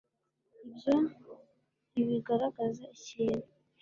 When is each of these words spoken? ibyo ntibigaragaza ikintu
ibyo 0.67 0.95
ntibigaragaza 1.91 2.83
ikintu 2.95 3.45